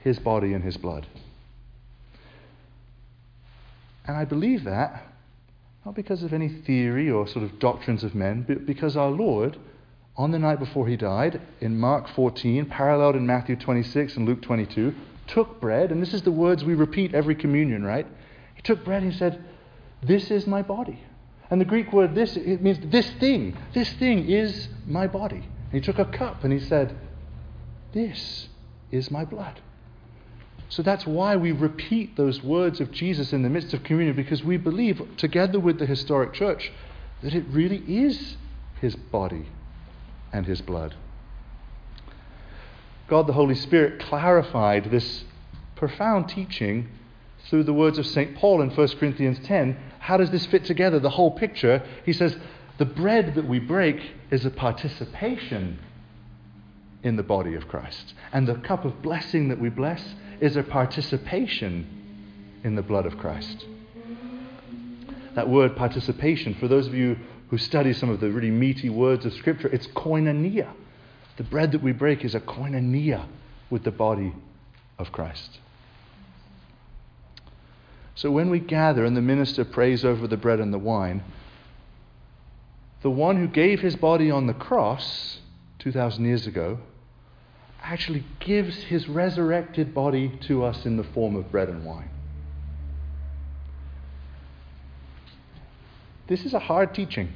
his 0.00 0.18
body 0.18 0.52
and 0.52 0.64
his 0.64 0.76
blood. 0.76 1.06
And 4.06 4.16
I 4.16 4.24
believe 4.24 4.64
that 4.64 5.13
not 5.84 5.94
because 5.94 6.22
of 6.22 6.32
any 6.32 6.48
theory 6.48 7.10
or 7.10 7.26
sort 7.26 7.44
of 7.44 7.58
doctrines 7.58 8.04
of 8.04 8.14
men, 8.14 8.44
but 8.46 8.64
because 8.64 8.96
our 8.96 9.10
Lord, 9.10 9.58
on 10.16 10.30
the 10.30 10.38
night 10.38 10.58
before 10.58 10.86
he 10.86 10.96
died, 10.96 11.40
in 11.60 11.78
Mark 11.78 12.08
14, 12.08 12.66
paralleled 12.66 13.16
in 13.16 13.26
Matthew 13.26 13.56
26 13.56 14.16
and 14.16 14.26
Luke 14.26 14.40
22, 14.42 14.94
took 15.26 15.60
bread, 15.60 15.90
and 15.92 16.00
this 16.00 16.14
is 16.14 16.22
the 16.22 16.32
words 16.32 16.64
we 16.64 16.74
repeat 16.74 17.14
every 17.14 17.34
communion, 17.34 17.84
right? 17.84 18.06
He 18.54 18.62
took 18.62 18.84
bread 18.84 19.02
and 19.02 19.12
he 19.12 19.18
said, 19.18 19.44
This 20.02 20.30
is 20.30 20.46
my 20.46 20.62
body. 20.62 21.02
And 21.50 21.60
the 21.60 21.66
Greek 21.66 21.92
word 21.92 22.14
this, 22.14 22.36
it 22.36 22.62
means 22.62 22.78
this 22.90 23.10
thing. 23.12 23.56
This 23.74 23.92
thing 23.94 24.30
is 24.30 24.68
my 24.86 25.06
body. 25.06 25.36
And 25.70 25.72
he 25.72 25.80
took 25.80 25.98
a 25.98 26.04
cup 26.06 26.44
and 26.44 26.52
he 26.52 26.60
said, 26.60 26.96
This 27.92 28.48
is 28.90 29.10
my 29.10 29.24
blood. 29.24 29.60
So 30.74 30.82
that's 30.82 31.06
why 31.06 31.36
we 31.36 31.52
repeat 31.52 32.16
those 32.16 32.42
words 32.42 32.80
of 32.80 32.90
Jesus 32.90 33.32
in 33.32 33.42
the 33.42 33.48
midst 33.48 33.72
of 33.74 33.84
communion, 33.84 34.16
because 34.16 34.42
we 34.42 34.56
believe, 34.56 35.00
together 35.16 35.60
with 35.60 35.78
the 35.78 35.86
historic 35.86 36.32
church, 36.32 36.72
that 37.22 37.32
it 37.32 37.44
really 37.48 37.84
is 37.86 38.36
his 38.80 38.96
body 38.96 39.46
and 40.32 40.46
his 40.46 40.60
blood. 40.60 40.96
God 43.06 43.28
the 43.28 43.34
Holy 43.34 43.54
Spirit 43.54 44.00
clarified 44.00 44.90
this 44.90 45.22
profound 45.76 46.28
teaching 46.28 46.88
through 47.48 47.62
the 47.62 47.72
words 47.72 47.96
of 47.96 48.06
St. 48.06 48.34
Paul 48.34 48.60
in 48.60 48.70
1 48.70 48.88
Corinthians 48.98 49.38
10. 49.46 49.76
How 50.00 50.16
does 50.16 50.32
this 50.32 50.44
fit 50.46 50.64
together? 50.64 50.98
The 50.98 51.10
whole 51.10 51.30
picture. 51.30 51.88
He 52.04 52.12
says, 52.12 52.36
The 52.78 52.84
bread 52.84 53.36
that 53.36 53.46
we 53.46 53.60
break 53.60 54.00
is 54.32 54.44
a 54.44 54.50
participation 54.50 55.78
in 57.04 57.16
the 57.16 57.22
body 57.22 57.54
of 57.54 57.68
Christ. 57.68 58.14
And 58.32 58.48
the 58.48 58.56
cup 58.56 58.84
of 58.84 59.02
blessing 59.02 59.48
that 59.48 59.60
we 59.60 59.68
bless 59.68 60.02
is 60.40 60.56
a 60.56 60.62
participation 60.62 61.86
in 62.64 62.74
the 62.74 62.82
blood 62.82 63.06
of 63.06 63.18
Christ. 63.18 63.66
That 65.34 65.48
word 65.48 65.76
participation, 65.76 66.54
for 66.54 66.66
those 66.66 66.86
of 66.86 66.94
you 66.94 67.16
who 67.50 67.58
study 67.58 67.92
some 67.92 68.08
of 68.08 68.20
the 68.20 68.30
really 68.30 68.50
meaty 68.50 68.88
words 68.88 69.26
of 69.26 69.34
Scripture, 69.34 69.68
it's 69.68 69.86
koinonia. 69.88 70.72
The 71.36 71.44
bread 71.44 71.72
that 71.72 71.82
we 71.82 71.92
break 71.92 72.24
is 72.24 72.34
a 72.34 72.40
koinonia 72.40 73.26
with 73.68 73.84
the 73.84 73.90
body 73.90 74.32
of 74.98 75.12
Christ. 75.12 75.58
So 78.14 78.30
when 78.30 78.48
we 78.48 78.60
gather 78.60 79.04
and 79.04 79.16
the 79.16 79.22
minister 79.22 79.64
prays 79.64 80.04
over 80.04 80.26
the 80.26 80.36
bread 80.36 80.60
and 80.60 80.72
the 80.72 80.78
wine, 80.78 81.22
the 83.02 83.10
one 83.10 83.36
who 83.36 83.48
gave 83.48 83.80
his 83.80 83.96
body 83.96 84.30
on 84.30 84.46
the 84.46 84.54
cross 84.54 85.40
2,000 85.80 86.24
years 86.24 86.46
ago 86.46 86.78
actually 87.84 88.24
gives 88.40 88.74
his 88.84 89.08
resurrected 89.08 89.94
body 89.94 90.32
to 90.40 90.64
us 90.64 90.86
in 90.86 90.96
the 90.96 91.04
form 91.04 91.36
of 91.36 91.50
bread 91.50 91.68
and 91.68 91.84
wine. 91.84 92.08
This 96.26 96.46
is 96.46 96.54
a 96.54 96.58
hard 96.58 96.94
teaching. 96.94 97.30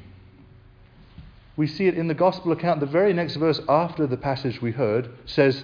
We 1.56 1.66
see 1.66 1.86
it 1.86 1.98
in 1.98 2.08
the 2.08 2.14
gospel 2.14 2.52
account. 2.52 2.80
The 2.80 2.86
very 2.86 3.12
next 3.12 3.36
verse 3.36 3.60
after 3.68 4.06
the 4.06 4.16
passage 4.16 4.62
we 4.62 4.70
heard 4.70 5.10
says, 5.26 5.62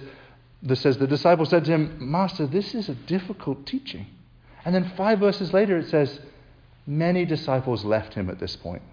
that 0.61 0.75
says 0.75 0.97
the 0.97 1.07
disciple 1.07 1.45
said 1.45 1.65
to 1.65 1.71
him, 1.71 1.97
Master, 1.99 2.45
this 2.45 2.75
is 2.75 2.87
a 2.87 2.95
difficult 2.95 3.65
teaching. 3.65 4.05
And 4.65 4.75
then 4.75 4.91
five 4.95 5.19
verses 5.19 5.53
later 5.53 5.77
it 5.77 5.89
says, 5.89 6.19
Many 6.85 7.25
disciples 7.25 7.83
left 7.83 8.13
him 8.13 8.29
at 8.29 8.39
this 8.39 8.55
point. 8.55 8.83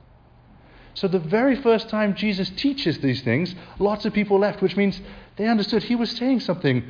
So 0.95 1.09
the 1.09 1.19
very 1.19 1.57
first 1.57 1.89
time 1.89 2.15
Jesus 2.15 2.51
teaches 2.51 2.99
these 2.99 3.23
things, 3.23 3.55
lots 3.79 4.05
of 4.05 4.13
people 4.13 4.39
left, 4.39 4.61
which 4.61 4.77
means 4.77 5.01
they 5.37 5.47
understood 5.47 5.83
he 5.83 5.97
was 5.97 6.11
saying 6.11 6.41
something, 6.41 6.85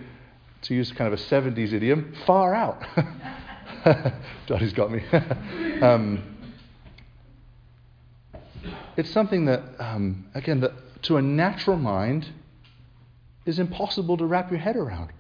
to 0.63 0.75
use 0.75 0.93
kind 0.93 1.13
of 1.13 1.19
a 1.19 1.23
70s 1.23 1.73
idiom, 1.73 2.15
far 2.25 2.55
out. 2.55 2.83
Johnny's 4.47 4.73
got 4.73 4.91
me. 4.93 5.03
um, 5.81 6.23
it's 8.97 9.11
something 9.11 9.47
that, 9.47 9.63
um, 9.79 10.27
again, 10.35 10.61
that 10.61 10.73
to 11.05 11.17
a 11.17 11.23
natural 11.23 11.77
mind 11.77 12.29
is 13.45 13.59
impossible 13.59 14.17
to 14.17 14.25
wrap 14.25 14.51
your 14.51 14.61
head 14.61 14.77
around. 14.77 15.13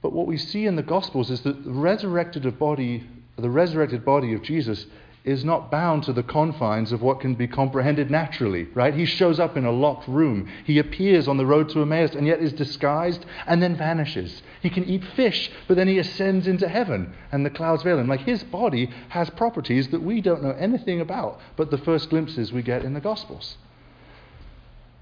But 0.00 0.12
what 0.12 0.26
we 0.26 0.36
see 0.36 0.66
in 0.66 0.76
the 0.76 0.82
Gospels 0.82 1.30
is 1.30 1.40
that 1.42 1.64
the 1.64 1.70
resurrected 1.70 2.58
body, 2.58 3.06
the 3.36 3.50
resurrected 3.50 4.04
body 4.04 4.34
of 4.34 4.42
Jesus 4.42 4.86
is 5.24 5.42
not 5.42 5.70
bound 5.70 6.02
to 6.02 6.12
the 6.12 6.22
confines 6.22 6.92
of 6.92 7.00
what 7.00 7.18
can 7.18 7.34
be 7.34 7.48
comprehended 7.48 8.10
naturally, 8.10 8.64
right? 8.74 8.92
He 8.92 9.06
shows 9.06 9.40
up 9.40 9.56
in 9.56 9.64
a 9.64 9.72
locked 9.72 10.06
room. 10.06 10.50
He 10.66 10.78
appears 10.78 11.26
on 11.26 11.38
the 11.38 11.46
road 11.46 11.70
to 11.70 11.80
Emmaus 11.80 12.14
and 12.14 12.26
yet 12.26 12.40
is 12.40 12.52
disguised 12.52 13.24
and 13.46 13.62
then 13.62 13.74
vanishes. 13.74 14.42
He 14.60 14.68
can 14.68 14.84
eat 14.84 15.02
fish, 15.16 15.50
but 15.66 15.78
then 15.78 15.88
he 15.88 15.98
ascends 15.98 16.46
into 16.46 16.68
heaven 16.68 17.14
and 17.32 17.44
the 17.44 17.50
clouds 17.50 17.82
veil 17.82 17.98
him. 17.98 18.06
Like 18.06 18.20
his 18.20 18.44
body 18.44 18.90
has 19.08 19.30
properties 19.30 19.88
that 19.88 20.02
we 20.02 20.20
don't 20.20 20.42
know 20.42 20.52
anything 20.58 21.00
about, 21.00 21.40
but 21.56 21.70
the 21.70 21.78
first 21.78 22.10
glimpses 22.10 22.52
we 22.52 22.60
get 22.60 22.84
in 22.84 22.92
the 22.92 23.00
Gospels. 23.00 23.56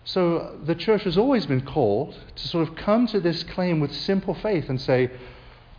So 0.05 0.57
the 0.65 0.77
church 0.77 1.03
has 1.03 1.19
always 1.19 1.47
been 1.47 1.67
called 1.67 2.17
to 2.37 2.49
sort 2.49 2.69
of 2.69 2.77
come 2.77 3.09
to 3.09 3.19
this 3.19 3.43
claim 3.43 3.81
with 3.81 3.93
simple 3.93 4.35
faith 4.35 4.69
and 4.69 4.81
say, 4.81 5.11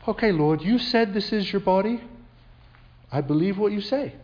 okay, 0.06 0.34
Lord, 0.34 0.62
you 0.62 0.80
said 0.80 1.14
this 1.14 1.32
is 1.32 1.52
your 1.54 1.62
body. 1.62 2.02
I 3.10 3.22
believe 3.22 3.58
what 3.58 3.72
you 3.72 3.80
say 3.80 4.16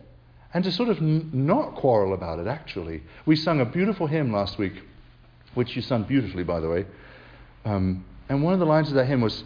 and 0.52 0.64
to 0.64 0.72
sort 0.72 0.88
of 0.88 0.98
n- 0.98 1.30
not 1.32 1.74
quarrel 1.74 2.12
about 2.12 2.38
it, 2.38 2.46
actually. 2.46 3.02
We 3.26 3.36
sung 3.36 3.60
a 3.60 3.64
beautiful 3.64 4.06
hymn 4.06 4.32
last 4.32 4.58
week, 4.58 4.82
which 5.54 5.76
you 5.76 5.82
sung 5.82 6.04
beautifully, 6.04 6.44
by 6.44 6.60
the 6.60 6.68
way. 6.68 6.86
Um, 7.64 8.04
and 8.28 8.42
one 8.42 8.54
of 8.54 8.60
the 8.60 8.66
lines 8.66 8.88
of 8.88 8.94
that 8.94 9.06
hymn 9.06 9.20
was, 9.20 9.44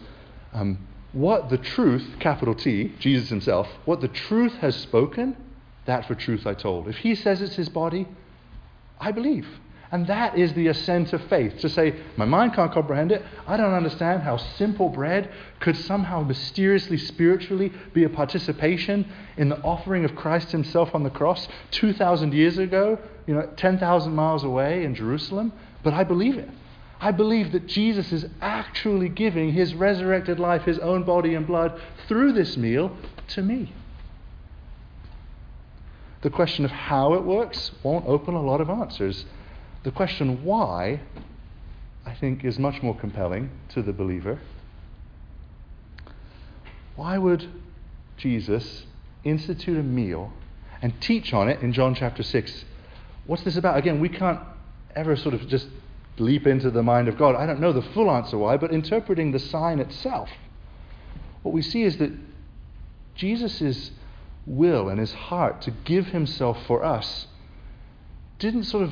um, 0.53 0.79
What 1.13 1.49
the 1.49 1.57
truth, 1.57 2.17
capital 2.19 2.55
T, 2.55 2.93
Jesus 2.99 3.29
himself, 3.29 3.67
what 3.85 4.01
the 4.01 4.07
truth 4.07 4.53
has 4.55 4.75
spoken, 4.75 5.35
that 5.85 6.05
for 6.07 6.15
truth 6.15 6.45
I 6.45 6.53
told. 6.53 6.87
If 6.87 6.97
he 6.97 7.15
says 7.15 7.41
it's 7.41 7.55
his 7.55 7.69
body, 7.69 8.07
I 8.99 9.11
believe. 9.11 9.47
And 9.91 10.07
that 10.07 10.37
is 10.37 10.53
the 10.53 10.67
assent 10.67 11.13
of 11.13 11.21
faith 11.29 11.59
to 11.59 11.69
say, 11.69 11.95
my 12.17 12.25
mind 12.25 12.53
can't 12.53 12.71
comprehend 12.71 13.11
it. 13.11 13.23
I 13.47 13.55
don't 13.55 13.73
understand 13.73 14.23
how 14.23 14.37
simple 14.37 14.89
bread 14.89 15.31
could 15.59 15.77
somehow 15.77 16.21
mysteriously, 16.21 16.97
spiritually 16.97 17.71
be 17.93 18.03
a 18.03 18.09
participation 18.09 19.07
in 19.37 19.49
the 19.49 19.61
offering 19.61 20.03
of 20.03 20.15
Christ 20.15 20.51
Himself 20.51 20.95
on 20.95 21.03
the 21.03 21.09
cross 21.09 21.47
2,000 21.71 22.33
years 22.33 22.57
ago, 22.57 22.97
you 23.27 23.35
know, 23.35 23.49
10,000 23.57 24.13
miles 24.13 24.43
away 24.43 24.83
in 24.83 24.95
Jerusalem. 24.95 25.53
But 25.83 25.93
I 25.93 26.03
believe 26.03 26.37
it. 26.37 26.49
I 26.99 27.11
believe 27.11 27.51
that 27.51 27.67
Jesus 27.67 28.11
is 28.11 28.25
actually 28.41 29.09
giving 29.09 29.53
His 29.53 29.75
resurrected 29.75 30.39
life, 30.39 30.63
His 30.63 30.79
own 30.79 31.03
body 31.03 31.35
and 31.35 31.45
blood, 31.45 31.79
through 32.07 32.33
this 32.33 32.57
meal 32.57 32.95
to 33.29 33.41
me. 33.41 33.73
The 36.21 36.29
question 36.31 36.65
of 36.65 36.71
how 36.71 37.13
it 37.13 37.23
works 37.23 37.71
won't 37.83 38.07
open 38.07 38.33
a 38.33 38.41
lot 38.41 38.59
of 38.59 38.69
answers. 38.69 39.25
The 39.85 39.91
question 39.91 40.43
why, 40.43 40.99
I 42.07 42.15
think, 42.15 42.43
is 42.43 42.57
much 42.57 42.81
more 42.81 42.97
compelling 42.97 43.51
to 43.69 43.83
the 43.83 43.93
believer. 43.93 44.39
Why 46.95 47.19
would 47.19 47.47
Jesus 48.17 48.87
institute 49.23 49.77
a 49.77 49.83
meal 49.83 50.33
and 50.81 50.99
teach 50.99 51.33
on 51.33 51.49
it 51.49 51.61
in 51.61 51.71
John 51.71 51.93
chapter 51.93 52.23
6? 52.23 52.65
What's 53.27 53.43
this 53.43 53.57
about? 53.57 53.77
Again, 53.77 53.99
we 53.99 54.09
can't 54.09 54.39
ever 54.95 55.15
sort 55.15 55.35
of 55.35 55.47
just 55.47 55.67
leap 56.17 56.47
into 56.47 56.71
the 56.71 56.81
mind 56.81 57.07
of 57.07 57.15
God. 57.15 57.35
I 57.35 57.45
don't 57.45 57.59
know 57.59 57.71
the 57.71 57.83
full 57.83 58.09
answer 58.09 58.39
why, 58.39 58.57
but 58.57 58.73
interpreting 58.73 59.33
the 59.33 59.39
sign 59.39 59.79
itself, 59.79 60.31
what 61.43 61.53
we 61.53 61.61
see 61.61 61.83
is 61.83 61.97
that 61.97 62.11
Jesus' 63.13 63.91
will 64.47 64.89
and 64.89 64.99
his 64.99 65.13
heart 65.13 65.61
to 65.61 65.69
give 65.69 66.07
himself 66.07 66.57
for 66.65 66.83
us 66.83 67.27
didn't 68.39 68.63
sort 68.63 68.83
of 68.83 68.91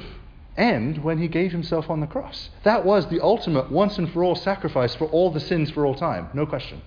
end 0.57 1.03
when 1.03 1.17
he 1.17 1.27
gave 1.27 1.51
himself 1.51 1.89
on 1.89 1.99
the 1.99 2.07
cross. 2.07 2.49
That 2.63 2.85
was 2.85 3.07
the 3.07 3.21
ultimate 3.21 3.71
once 3.71 3.97
and 3.97 4.11
for 4.11 4.23
all 4.23 4.35
sacrifice 4.35 4.95
for 4.95 5.05
all 5.05 5.31
the 5.31 5.39
sins 5.39 5.71
for 5.71 5.85
all 5.85 5.95
time, 5.95 6.29
no 6.33 6.45
question. 6.45 6.81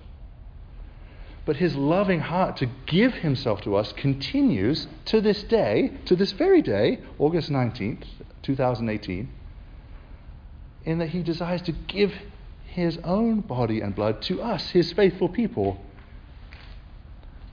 But 1.45 1.57
his 1.57 1.75
loving 1.75 2.19
heart 2.19 2.57
to 2.57 2.65
give 2.85 3.13
himself 3.13 3.61
to 3.61 3.75
us 3.75 3.93
continues 3.93 4.87
to 5.05 5.21
this 5.21 5.43
day, 5.43 5.93
to 6.05 6.15
this 6.15 6.33
very 6.33 6.61
day, 6.61 6.99
August 7.19 7.49
19th, 7.49 8.03
2018, 8.43 9.29
in 10.85 10.97
that 10.97 11.09
he 11.09 11.23
desires 11.23 11.61
to 11.63 11.71
give 11.71 12.13
his 12.65 12.97
own 13.03 13.39
body 13.39 13.81
and 13.81 13.95
blood 13.95 14.21
to 14.23 14.41
us, 14.41 14.69
his 14.71 14.91
faithful 14.91 15.29
people, 15.29 15.79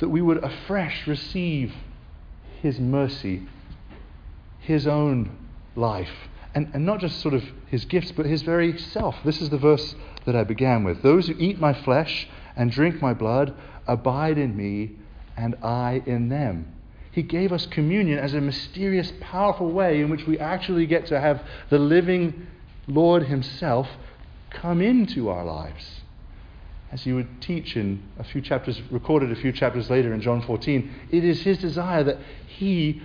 that 0.00 0.09
we 0.09 0.21
would 0.21 0.42
afresh 0.42 1.06
receive 1.06 1.73
his 2.61 2.80
mercy, 2.80 3.42
his 4.59 4.87
own 4.87 5.43
life. 5.76 6.11
And, 6.54 6.71
and 6.73 6.87
not 6.87 7.00
just 7.00 7.21
sort 7.21 7.35
of 7.35 7.43
his 7.66 7.85
gifts, 7.85 8.12
but 8.12 8.26
his 8.26 8.43
very 8.43 8.78
self. 8.78 9.16
This 9.25 9.43
is 9.43 9.50
the 9.50 9.59
verse 9.59 9.95
that 10.25 10.37
I 10.37 10.45
began 10.45 10.85
with. 10.85 11.02
Those 11.02 11.26
who 11.26 11.35
eat 11.38 11.59
my 11.59 11.73
flesh 11.73 12.28
and 12.57 12.71
drink 12.71 13.02
my 13.02 13.12
blood 13.12 13.54
abide 13.87 14.38
in 14.38 14.57
me, 14.57 14.93
and 15.37 15.57
I 15.62 16.02
in 16.07 16.28
them. 16.28 16.73
He 17.11 17.23
gave 17.23 17.52
us 17.52 17.66
communion 17.66 18.19
as 18.19 18.35
a 18.35 18.40
mysterious, 18.40 19.12
powerful 19.21 19.71
way 19.71 20.00
in 20.00 20.11
which 20.11 20.26
we 20.26 20.38
actually 20.38 20.87
get 20.87 21.07
to 21.07 21.21
have 21.21 21.47
the 21.71 21.78
living 21.78 22.47
Lord 22.87 23.25
Himself 23.25 23.88
come 24.50 24.81
into 24.81 25.28
our 25.28 25.45
lives. 25.45 26.02
As 26.93 27.02
He 27.02 27.12
would 27.12 27.40
teach 27.40 27.76
in 27.76 28.02
a 28.19 28.25
few 28.25 28.40
chapters, 28.40 28.81
recorded 28.90 29.33
a 29.33 29.37
few 29.37 29.52
chapters 29.52 29.90
later 29.90 30.14
in 30.14 30.21
John 30.21 30.43
14, 30.43 30.93
it 31.11 31.25
is 31.25 31.43
His 31.43 31.59
desire 31.59 32.04
that 32.04 32.19
He 32.47 33.02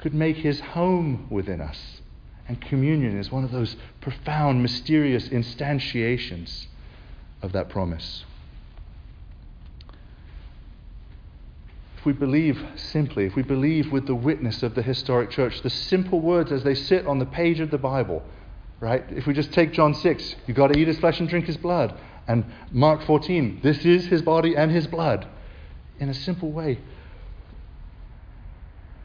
could 0.00 0.14
make 0.14 0.36
His 0.36 0.60
home 0.60 1.26
within 1.30 1.60
us. 1.60 2.01
And 2.48 2.60
communion 2.60 3.18
is 3.18 3.30
one 3.30 3.44
of 3.44 3.52
those 3.52 3.76
profound, 4.00 4.62
mysterious 4.62 5.28
instantiations 5.28 6.66
of 7.40 7.52
that 7.52 7.68
promise. 7.68 8.24
If 11.96 12.06
we 12.06 12.12
believe 12.12 12.60
simply, 12.74 13.26
if 13.26 13.36
we 13.36 13.42
believe 13.42 13.92
with 13.92 14.06
the 14.06 14.14
witness 14.14 14.64
of 14.64 14.74
the 14.74 14.82
historic 14.82 15.30
church, 15.30 15.62
the 15.62 15.70
simple 15.70 16.20
words 16.20 16.50
as 16.50 16.64
they 16.64 16.74
sit 16.74 17.06
on 17.06 17.20
the 17.20 17.26
page 17.26 17.60
of 17.60 17.70
the 17.70 17.78
Bible, 17.78 18.24
right? 18.80 19.04
If 19.10 19.26
we 19.26 19.34
just 19.34 19.52
take 19.52 19.72
John 19.72 19.94
6, 19.94 20.34
you've 20.46 20.56
got 20.56 20.72
to 20.72 20.78
eat 20.78 20.88
his 20.88 20.98
flesh 20.98 21.20
and 21.20 21.28
drink 21.28 21.46
his 21.46 21.56
blood. 21.56 21.96
And 22.26 22.44
Mark 22.72 23.04
14, 23.04 23.60
this 23.62 23.84
is 23.84 24.06
his 24.06 24.20
body 24.20 24.56
and 24.56 24.70
his 24.70 24.88
blood. 24.88 25.28
In 26.00 26.08
a 26.08 26.14
simple 26.14 26.50
way, 26.50 26.78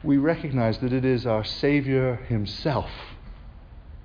we 0.02 0.16
recognize 0.16 0.78
that 0.78 0.92
it 0.92 1.04
is 1.04 1.24
our 1.24 1.44
Savior 1.44 2.16
himself 2.16 2.90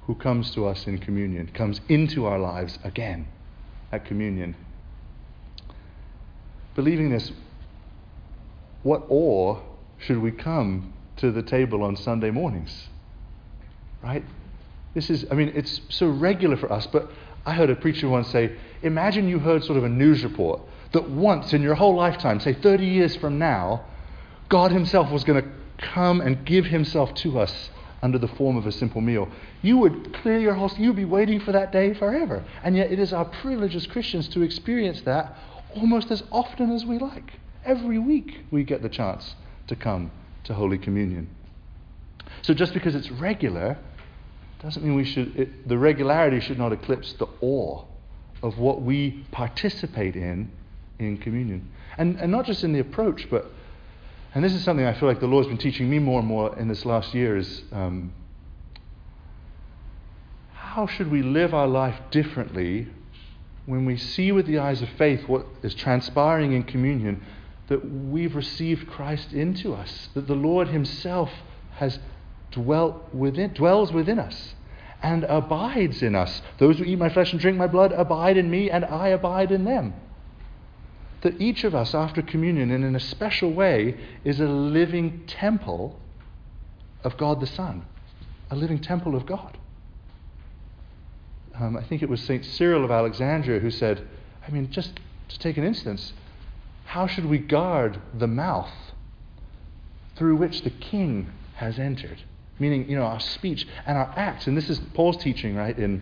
who 0.07 0.15
comes 0.15 0.51
to 0.51 0.65
us 0.65 0.86
in 0.88 0.98
communion, 0.98 1.48
comes 1.53 1.79
into 1.88 2.25
our 2.25 2.39
lives 2.39 2.77
again 2.83 3.27
at 3.91 4.05
communion. 4.05 4.55
Believing 6.75 7.10
this, 7.10 7.31
what 8.81 9.03
awe 9.10 9.60
should 9.98 10.17
we 10.17 10.31
come 10.31 10.93
to 11.17 11.31
the 11.31 11.41
table 11.41 11.83
on 11.83 11.95
Sunday 11.95 12.31
mornings? 12.31 12.89
Right? 14.03 14.24
This 14.93 15.10
is, 15.10 15.25
I 15.31 15.36
mean, 15.36 15.51
it's 15.55 15.81
so 15.89 16.07
regular 16.07 16.57
for 16.57 16.72
us, 16.72 16.88
but 16.88 17.10
I 17.45 17.53
heard 17.53 17.69
a 17.69 17.75
preacher 17.75 18.10
once 18.10 18.29
say, 18.29 18.55
imagine 18.81 19.27
you 19.27 19.39
heard 19.39 19.63
sort 19.63 19.77
of 19.77 19.83
a 19.83 19.89
news 19.89 20.24
report 20.24 20.62
that 20.91 21.10
once 21.10 21.53
in 21.53 21.62
your 21.62 21.75
whole 21.75 21.95
lifetime, 21.95 22.39
say 22.39 22.53
30 22.53 22.86
years 22.86 23.15
from 23.15 23.39
now, 23.39 23.86
God 24.50 24.72
Himself 24.72 25.12
was 25.12 25.24
going 25.24 25.41
to 25.41 25.50
come 25.77 26.22
and 26.22 26.45
give 26.45 26.65
Himself 26.65 27.13
to 27.15 27.39
us 27.39 27.69
under 28.03 28.19
the 28.19 28.27
form 28.27 28.57
of 28.57 28.67
a 28.67 28.72
simple 28.72 29.01
meal. 29.01 29.29
You 29.62 29.77
would 29.77 30.13
clear 30.22 30.38
your 30.38 30.53
house, 30.53 30.77
you'd 30.77 30.98
be 30.98 31.05
waiting 31.05 31.39
for 31.39 31.53
that 31.53 31.72
day 31.72 31.93
forever. 31.93 32.43
And 32.62 32.75
yet, 32.75 32.91
it 32.91 33.00
is 33.00 33.13
our 33.13 33.25
privilege 33.25 33.75
as 33.75 33.88
Christians 33.88 34.27
to 34.29 34.41
experience 34.41 35.01
that 35.01 35.36
almost 35.74 36.12
as 36.12 36.22
often 36.29 36.72
as 36.72 36.86
we 36.86 37.00
like. 37.00 37.31
Every 37.65 37.98
week, 37.98 38.41
we 38.51 38.65
get 38.65 38.81
the 38.81 38.89
chance 38.89 39.36
to 39.67 39.75
come 39.75 40.12
to 40.43 40.53
Holy 40.53 40.77
Communion. 40.77 41.29
So, 42.41 42.53
just 42.53 42.74
because 42.74 42.93
it's 42.93 43.10
regular 43.10 43.77
doesn't 44.62 44.83
mean 44.83 44.95
we 44.95 45.05
should, 45.05 45.36
it, 45.39 45.67
the 45.67 45.77
regularity 45.77 46.41
should 46.41 46.60
not 46.60 46.74
eclipse 46.74 47.13
the 47.13 47.27
awe 47.39 47.86
of 48.41 48.57
what 48.60 48.81
we 48.81 49.25
participate 49.31 50.17
in 50.17 50.51
in 51.00 51.17
communion. 51.17 51.69
And, 51.98 52.17
and 52.17 52.31
not 52.31 52.45
just 52.45 52.63
in 52.63 52.74
the 52.74 52.79
approach, 52.79 53.29
but 53.29 53.50
and 54.33 54.43
this 54.43 54.53
is 54.53 54.63
something 54.63 54.85
I 54.85 54.93
feel 54.93 55.07
like 55.07 55.19
the 55.19 55.27
Lord's 55.27 55.47
been 55.47 55.57
teaching 55.57 55.89
me 55.89 55.99
more 55.99 56.19
and 56.19 56.27
more 56.27 56.57
in 56.57 56.67
this 56.67 56.85
last 56.85 57.13
year 57.13 57.37
is 57.37 57.63
um, 57.71 58.13
how 60.53 60.87
should 60.87 61.11
we 61.11 61.21
live 61.21 61.53
our 61.53 61.67
life 61.67 61.99
differently 62.09 62.87
when 63.65 63.85
we 63.85 63.95
see 63.95 64.31
with 64.31 64.45
the 64.45 64.59
eyes 64.59 64.81
of 64.81 64.89
faith 64.97 65.27
what 65.27 65.45
is 65.61 65.73
transpiring 65.73 66.53
in 66.53 66.63
communion, 66.63 67.23
that 67.67 67.89
we've 67.89 68.35
received 68.35 68.89
Christ 68.89 69.31
into 69.33 69.73
us, 69.73 70.09
that 70.15 70.27
the 70.27 70.35
Lord 70.35 70.67
Himself 70.67 71.29
has 71.75 71.99
dwelt 72.51 73.13
within, 73.13 73.53
dwells 73.53 73.93
within 73.93 74.19
us 74.19 74.55
and 75.01 75.23
abides 75.25 76.01
in 76.01 76.15
us. 76.15 76.41
Those 76.57 76.77
who 76.77 76.85
eat 76.85 76.97
my 76.97 77.09
flesh 77.09 77.31
and 77.31 77.41
drink 77.41 77.57
my 77.57 77.67
blood 77.67 77.91
abide 77.91 78.37
in 78.37 78.49
me, 78.49 78.69
and 78.69 78.85
I 78.85 79.09
abide 79.09 79.51
in 79.51 79.63
them. 79.65 79.93
That 81.23 81.41
each 81.41 81.63
of 81.63 81.73
us, 81.73 81.95
after 81.95 82.21
communion, 82.21 82.69
and 82.69 82.83
in 82.83 82.95
a 82.95 82.99
special 82.99 83.51
way, 83.53 83.97
is 84.23 84.39
a 84.39 84.47
living 84.47 85.23
temple 85.25 85.99
of 87.03 87.17
God 87.17 87.39
the 87.39 87.47
Son, 87.47 87.85
a 88.51 88.55
living 88.55 88.79
temple 88.79 89.15
of 89.15 89.25
God. 89.25 89.57
Um, 91.55 91.77
I 91.77 91.83
think 91.83 92.01
it 92.01 92.09
was 92.09 92.21
St. 92.21 92.43
Cyril 92.43 92.83
of 92.83 92.91
Alexandria 92.91 93.59
who 93.59 93.69
said, 93.69 94.05
I 94.45 94.51
mean, 94.51 94.69
just 94.71 94.99
to 95.29 95.39
take 95.39 95.57
an 95.57 95.63
instance, 95.63 96.11
how 96.85 97.07
should 97.07 97.25
we 97.25 97.37
guard 97.37 98.01
the 98.13 98.27
mouth 98.27 98.71
through 100.15 100.35
which 100.35 100.63
the 100.63 100.69
king 100.69 101.31
has 101.55 101.79
entered? 101.79 102.21
Meaning, 102.59 102.89
you 102.89 102.97
know, 102.97 103.03
our 103.03 103.19
speech 103.19 103.67
and 103.85 103.97
our 103.97 104.11
acts. 104.17 104.47
And 104.47 104.57
this 104.57 104.69
is 104.69 104.79
Paul's 104.93 105.17
teaching, 105.17 105.55
right, 105.55 105.77
in, 105.77 106.01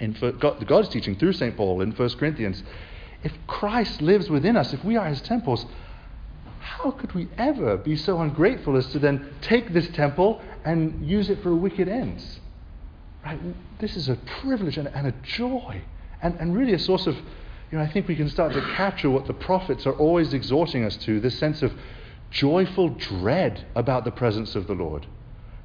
in 0.00 0.16
God, 0.40 0.66
God's 0.66 0.88
teaching 0.88 1.16
through 1.16 1.34
St. 1.34 1.56
Paul 1.56 1.80
in 1.80 1.92
1 1.92 2.10
Corinthians. 2.16 2.62
If 3.22 3.32
Christ 3.46 4.00
lives 4.00 4.30
within 4.30 4.56
us, 4.56 4.72
if 4.72 4.84
we 4.84 4.96
are 4.96 5.06
his 5.06 5.20
temples, 5.20 5.66
how 6.60 6.90
could 6.92 7.12
we 7.14 7.28
ever 7.36 7.76
be 7.76 7.96
so 7.96 8.20
ungrateful 8.20 8.76
as 8.76 8.86
to 8.92 8.98
then 8.98 9.28
take 9.40 9.72
this 9.72 9.88
temple 9.88 10.40
and 10.64 11.08
use 11.08 11.28
it 11.30 11.42
for 11.42 11.54
wicked 11.54 11.88
ends? 11.88 12.40
Right? 13.24 13.40
This 13.80 13.96
is 13.96 14.08
a 14.08 14.16
privilege 14.40 14.78
and, 14.78 14.88
and 14.88 15.06
a 15.06 15.14
joy, 15.22 15.82
and, 16.22 16.34
and 16.38 16.56
really 16.56 16.74
a 16.74 16.78
source 16.78 17.06
of, 17.06 17.16
you 17.16 17.78
know, 17.78 17.80
I 17.80 17.88
think 17.88 18.06
we 18.06 18.16
can 18.16 18.28
start 18.28 18.52
to 18.52 18.60
capture 18.74 19.10
what 19.10 19.26
the 19.26 19.34
prophets 19.34 19.86
are 19.86 19.92
always 19.92 20.32
exhorting 20.32 20.84
us 20.84 20.96
to 20.98 21.20
this 21.20 21.38
sense 21.38 21.62
of 21.62 21.72
joyful 22.30 22.90
dread 22.90 23.66
about 23.74 24.04
the 24.04 24.10
presence 24.10 24.54
of 24.54 24.66
the 24.66 24.74
Lord. 24.74 25.06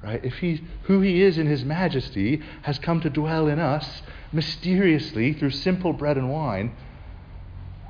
Right? 0.03 0.23
If 0.23 0.39
he, 0.39 0.63
who 0.83 1.01
he 1.01 1.21
is 1.21 1.37
in 1.37 1.47
his 1.47 1.63
majesty 1.63 2.41
has 2.63 2.79
come 2.79 2.99
to 3.01 3.09
dwell 3.09 3.47
in 3.47 3.59
us 3.59 4.01
mysteriously 4.31 5.33
through 5.33 5.51
simple 5.51 5.93
bread 5.93 6.17
and 6.17 6.29
wine, 6.29 6.75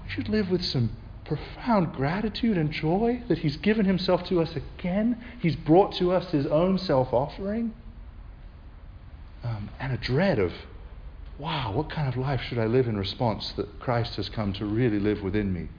should 0.07 0.29
live 0.29 0.50
with 0.50 0.63
some 0.63 0.95
profound 1.25 1.93
gratitude 1.93 2.57
and 2.57 2.72
joy 2.72 3.22
that 3.27 3.39
he's 3.39 3.57
given 3.57 3.86
himself 3.86 4.24
to 4.25 4.41
us 4.41 4.55
again. 4.55 5.22
He's 5.39 5.55
brought 5.55 5.93
to 5.95 6.12
us 6.12 6.31
his 6.31 6.45
own 6.48 6.77
self 6.77 7.13
offering 7.13 7.74
um, 9.43 9.69
and 9.79 9.93
a 9.93 9.98
dread 9.98 10.39
of, 10.39 10.53
wow, 11.38 11.72
what 11.72 11.89
kind 11.89 12.07
of 12.07 12.17
life 12.17 12.41
should 12.41 12.57
I 12.57 12.65
live 12.65 12.88
in 12.88 12.98
response 12.98 13.51
that 13.53 13.79
Christ 13.79 14.15
has 14.17 14.29
come 14.29 14.53
to 14.53 14.65
really 14.65 15.00
live 15.00 15.22
within 15.22 15.53
me? 15.53 15.69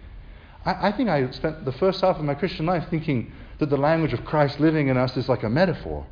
I, 0.65 0.89
I 0.89 0.93
think 0.93 1.09
I 1.09 1.31
spent 1.31 1.65
the 1.65 1.73
first 1.73 2.01
half 2.01 2.17
of 2.17 2.25
my 2.25 2.35
Christian 2.35 2.67
life 2.67 2.87
thinking 2.91 3.33
that 3.59 3.71
the 3.71 3.77
language 3.77 4.13
of 4.13 4.25
Christ 4.25 4.61
living 4.61 4.89
in 4.89 4.97
us 4.97 5.17
is 5.17 5.29
like 5.29 5.43
a 5.43 5.49
metaphor. 5.49 6.07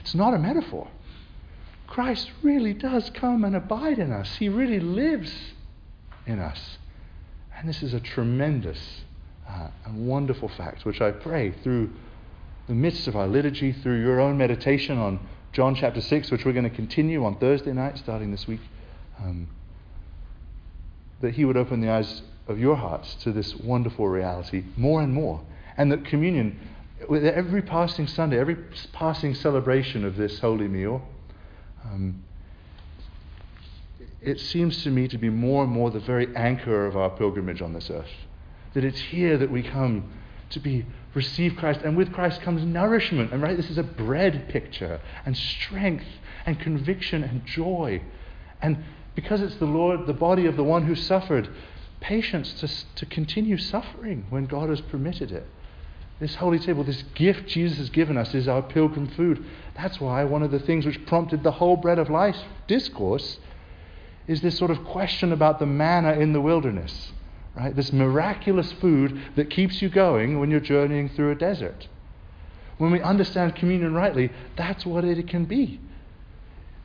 It's 0.00 0.14
not 0.14 0.34
a 0.34 0.38
metaphor. 0.38 0.88
Christ 1.86 2.30
really 2.42 2.74
does 2.74 3.10
come 3.10 3.44
and 3.44 3.56
abide 3.56 3.98
in 3.98 4.12
us, 4.12 4.36
He 4.36 4.48
really 4.48 4.80
lives 4.80 5.32
in 6.26 6.38
us. 6.38 6.78
And 7.58 7.68
this 7.68 7.82
is 7.82 7.92
a 7.92 7.98
tremendous 7.98 8.78
uh, 9.48 9.68
and 9.84 10.06
wonderful 10.06 10.48
fact, 10.48 10.84
which 10.84 11.00
I 11.00 11.10
pray 11.10 11.50
through 11.50 11.90
the 12.68 12.74
midst 12.74 13.08
of 13.08 13.16
our 13.16 13.26
liturgy, 13.26 13.72
through 13.72 14.00
your 14.00 14.20
own 14.20 14.38
meditation 14.38 14.96
on 14.96 15.18
John 15.52 15.74
chapter 15.74 16.00
6, 16.00 16.30
which 16.30 16.44
we're 16.44 16.52
going 16.52 16.70
to 16.70 16.76
continue 16.76 17.24
on 17.24 17.36
Thursday 17.38 17.72
night, 17.72 17.98
starting 17.98 18.30
this 18.30 18.46
week, 18.46 18.60
um, 19.18 19.48
that 21.20 21.34
He 21.34 21.44
would 21.44 21.56
open 21.56 21.80
the 21.80 21.90
eyes 21.90 22.22
of 22.46 22.60
your 22.60 22.76
hearts 22.76 23.14
to 23.22 23.32
this 23.32 23.56
wonderful 23.56 24.06
reality 24.06 24.62
more 24.76 25.02
and 25.02 25.12
more. 25.12 25.40
And 25.76 25.90
that 25.90 26.04
communion, 26.04 26.60
with 27.08 27.24
every 27.24 27.62
passing 27.62 28.06
Sunday, 28.06 28.38
every 28.38 28.56
passing 28.92 29.34
celebration 29.34 30.04
of 30.04 30.16
this 30.16 30.38
holy 30.38 30.68
meal, 30.68 31.02
um, 31.84 32.22
it 34.28 34.40
seems 34.40 34.82
to 34.84 34.90
me 34.90 35.08
to 35.08 35.18
be 35.18 35.30
more 35.30 35.64
and 35.64 35.72
more 35.72 35.90
the 35.90 36.00
very 36.00 36.34
anchor 36.36 36.86
of 36.86 36.96
our 36.96 37.10
pilgrimage 37.10 37.62
on 37.62 37.72
this 37.72 37.90
earth. 37.90 38.10
That 38.74 38.84
it's 38.84 39.00
here 39.00 39.38
that 39.38 39.50
we 39.50 39.62
come 39.62 40.10
to 40.50 40.60
be 40.60 40.84
receive 41.14 41.56
Christ, 41.56 41.80
and 41.82 41.96
with 41.96 42.12
Christ 42.12 42.42
comes 42.42 42.64
nourishment. 42.64 43.32
And 43.32 43.42
right, 43.42 43.56
this 43.56 43.70
is 43.70 43.78
a 43.78 43.82
bread 43.82 44.48
picture, 44.48 45.00
and 45.24 45.36
strength, 45.36 46.06
and 46.46 46.58
conviction, 46.60 47.24
and 47.24 47.44
joy. 47.44 48.02
And 48.60 48.84
because 49.14 49.40
it's 49.40 49.56
the 49.56 49.66
Lord, 49.66 50.06
the 50.06 50.12
body 50.12 50.46
of 50.46 50.56
the 50.56 50.64
one 50.64 50.86
who 50.86 50.94
suffered, 50.94 51.48
patience 52.00 52.52
to, 52.60 52.68
to 52.96 53.06
continue 53.06 53.58
suffering 53.58 54.26
when 54.30 54.46
God 54.46 54.68
has 54.68 54.80
permitted 54.80 55.32
it. 55.32 55.46
This 56.20 56.36
holy 56.36 56.58
table, 56.58 56.84
this 56.84 57.02
gift 57.14 57.48
Jesus 57.48 57.78
has 57.78 57.90
given 57.90 58.16
us, 58.16 58.34
is 58.34 58.48
our 58.48 58.62
pilgrim 58.62 59.08
food. 59.08 59.44
That's 59.76 60.00
why 60.00 60.24
one 60.24 60.42
of 60.42 60.50
the 60.50 60.58
things 60.58 60.84
which 60.84 61.04
prompted 61.06 61.42
the 61.42 61.52
whole 61.52 61.76
bread 61.76 61.98
of 61.98 62.10
life 62.10 62.36
discourse 62.66 63.38
is 64.28 64.42
this 64.42 64.56
sort 64.56 64.70
of 64.70 64.84
question 64.84 65.32
about 65.32 65.58
the 65.58 65.66
manna 65.66 66.12
in 66.12 66.32
the 66.32 66.40
wilderness. 66.40 67.12
Right? 67.56 67.74
This 67.74 67.92
miraculous 67.92 68.70
food 68.72 69.20
that 69.34 69.50
keeps 69.50 69.82
you 69.82 69.88
going 69.88 70.38
when 70.38 70.50
you're 70.50 70.60
journeying 70.60 71.08
through 71.08 71.32
a 71.32 71.34
desert. 71.34 71.88
When 72.76 72.92
we 72.92 73.00
understand 73.00 73.56
communion 73.56 73.94
rightly, 73.94 74.30
that's 74.56 74.86
what 74.86 75.04
it 75.04 75.26
can 75.26 75.46
be. 75.46 75.80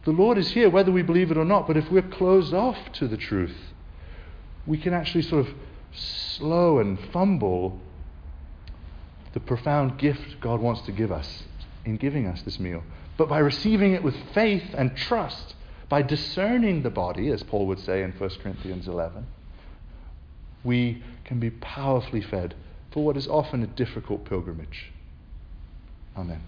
The 0.06 0.12
Lord 0.12 0.38
is 0.38 0.50
here, 0.52 0.70
whether 0.70 0.92
we 0.92 1.04
believe 1.04 1.30
it 1.30 1.38
or 1.38 1.46
not, 1.46 1.68
but 1.68 1.78
if 1.78 1.92
we're 1.92 2.02
closed 2.02 2.54
off 2.54 2.78
to 2.94 3.08
the 3.08 3.18
truth, 3.18 3.56
we 4.66 4.78
can 4.78 4.94
actually 4.94 5.22
sort 5.22 5.46
of 5.46 5.54
slow 5.92 6.80
and 6.80 7.00
fumble 7.12 7.80
the 9.34 9.40
profound 9.40 9.98
gift 9.98 10.40
God 10.40 10.60
wants 10.60 10.82
to 10.82 10.92
give 10.92 11.12
us 11.12 11.44
in 11.86 11.98
giving 11.98 12.26
us 12.26 12.42
this 12.44 12.60
meal. 12.60 12.84
But 13.18 13.30
by 13.30 13.40
receiving 13.40 13.94
it 13.94 14.04
with 14.04 14.16
faith 14.34 14.74
and 14.74 14.96
trust, 14.96 15.56
by 15.94 16.02
discerning 16.02 16.82
the 16.82 16.90
body, 16.90 17.30
as 17.30 17.44
Paul 17.44 17.68
would 17.68 17.78
say 17.78 18.02
in 18.02 18.14
1 18.14 18.30
Corinthians 18.42 18.88
11, 18.88 19.28
we 20.64 21.04
can 21.24 21.40
be 21.40 21.52
powerfully 21.52 22.20
fed 22.20 22.56
for 22.90 23.06
what 23.06 23.16
is 23.16 23.28
often 23.28 23.62
a 23.62 23.68
difficult 23.68 24.26
pilgrimage. 24.26 24.92
Amen. 26.18 26.42